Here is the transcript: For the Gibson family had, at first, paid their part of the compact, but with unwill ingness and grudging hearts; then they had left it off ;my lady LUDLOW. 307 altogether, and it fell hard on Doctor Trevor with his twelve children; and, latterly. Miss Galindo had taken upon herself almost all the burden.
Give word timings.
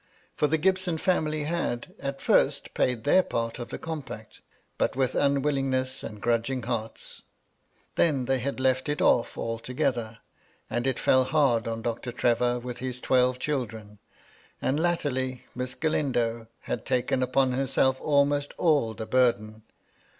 For 0.35 0.47
the 0.47 0.57
Gibson 0.57 0.97
family 0.97 1.43
had, 1.43 1.93
at 1.99 2.21
first, 2.21 2.73
paid 2.73 3.03
their 3.03 3.21
part 3.21 3.59
of 3.59 3.69
the 3.69 3.77
compact, 3.77 4.41
but 4.79 4.95
with 4.95 5.13
unwill 5.13 5.59
ingness 5.59 6.03
and 6.03 6.19
grudging 6.19 6.63
hearts; 6.63 7.21
then 7.97 8.25
they 8.25 8.39
had 8.39 8.59
left 8.59 8.89
it 8.89 8.99
off 8.99 9.37
;my 9.37 9.43
lady 9.43 9.47
LUDLOW. 9.47 9.57
307 9.63 10.01
altogether, 10.01 10.19
and 10.75 10.87
it 10.87 10.99
fell 10.99 11.23
hard 11.25 11.67
on 11.67 11.83
Doctor 11.83 12.11
Trevor 12.11 12.57
with 12.57 12.79
his 12.79 12.99
twelve 12.99 13.37
children; 13.37 13.99
and, 14.59 14.79
latterly. 14.79 15.45
Miss 15.53 15.75
Galindo 15.75 16.47
had 16.61 16.83
taken 16.83 17.21
upon 17.21 17.51
herself 17.51 18.01
almost 18.01 18.53
all 18.57 18.95
the 18.95 19.05
burden. 19.05 19.61